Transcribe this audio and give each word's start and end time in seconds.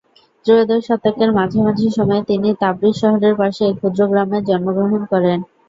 ত্রয়োদশ 0.45 0.81
শতকের 0.87 1.29
মাঝামাঝি 1.37 1.87
সময়ে 1.97 2.27
তিনি 2.29 2.49
তাবরিজ 2.61 2.95
শহরের 3.01 3.33
পাশে 3.41 3.61
এক 3.65 3.75
ক্ষুদ্র 3.79 4.01
গ্রামে 4.11 4.37
জন্মগ্রহণ 4.47 5.01
করেন। 5.11 5.39